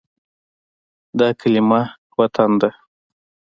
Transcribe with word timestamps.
دا 1.19 1.27
کلمه 1.39 1.81
“وطن” 2.17 2.51
ده. 2.61 2.69